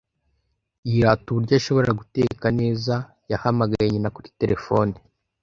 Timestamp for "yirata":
0.89-1.25